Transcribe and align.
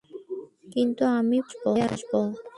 কিন্তু 0.73 1.03
আমি 1.19 1.37
পরে 1.53 1.81
আসবো। 1.87 2.19